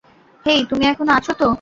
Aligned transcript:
হেই, 0.45 0.59
তুমি 0.69 0.83
এখনো 0.87 1.11
আছো 1.17 1.33
তো? 1.33 1.49